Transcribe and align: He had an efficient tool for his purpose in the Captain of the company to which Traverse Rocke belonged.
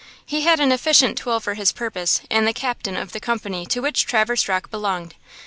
He 0.25 0.41
had 0.41 0.59
an 0.59 0.71
efficient 0.71 1.15
tool 1.15 1.39
for 1.39 1.53
his 1.53 1.71
purpose 1.71 2.21
in 2.27 2.45
the 2.45 2.53
Captain 2.55 2.97
of 2.97 3.11
the 3.11 3.19
company 3.19 3.67
to 3.67 3.81
which 3.81 4.07
Traverse 4.07 4.47
Rocke 4.47 4.71
belonged. 4.71 5.13